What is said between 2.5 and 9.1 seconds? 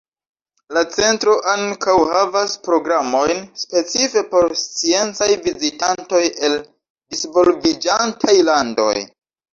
programojn specife por sciencaj vizitantoj el divolviĝantaj landoj.